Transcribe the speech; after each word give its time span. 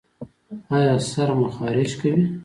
ایا 0.75 0.95
سر 1.11 1.29
مو 1.37 1.47
خارښ 1.55 1.91
کوي؟ 1.99 2.23